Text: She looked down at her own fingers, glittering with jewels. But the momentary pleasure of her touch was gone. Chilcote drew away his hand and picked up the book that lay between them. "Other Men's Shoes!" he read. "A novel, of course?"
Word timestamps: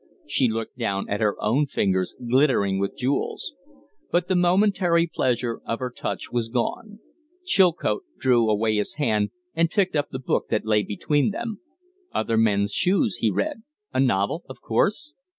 She 0.25 0.47
looked 0.47 0.79
down 0.79 1.07
at 1.09 1.21
her 1.21 1.39
own 1.39 1.67
fingers, 1.67 2.15
glittering 2.27 2.79
with 2.79 2.97
jewels. 2.97 3.53
But 4.09 4.27
the 4.27 4.35
momentary 4.35 5.05
pleasure 5.05 5.61
of 5.63 5.77
her 5.77 5.91
touch 5.91 6.31
was 6.31 6.49
gone. 6.49 6.97
Chilcote 7.45 8.05
drew 8.17 8.49
away 8.49 8.77
his 8.77 8.95
hand 8.95 9.29
and 9.53 9.69
picked 9.69 9.95
up 9.95 10.09
the 10.09 10.17
book 10.17 10.47
that 10.49 10.65
lay 10.65 10.81
between 10.81 11.29
them. 11.29 11.59
"Other 12.15 12.35
Men's 12.39 12.73
Shoes!" 12.73 13.17
he 13.17 13.29
read. 13.29 13.61
"A 13.93 13.99
novel, 13.99 14.43
of 14.49 14.59
course?" 14.59 15.13